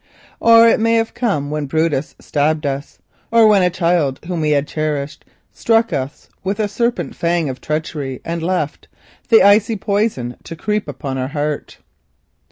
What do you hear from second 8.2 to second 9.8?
and left the